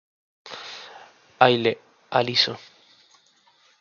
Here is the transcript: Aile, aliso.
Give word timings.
Aile, 1.47 1.77
aliso. 2.09 2.53